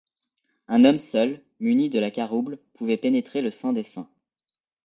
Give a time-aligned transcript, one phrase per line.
[0.67, 4.09] Un homme seul, muni de la carouble, pouvait pénétrer le saint des saints.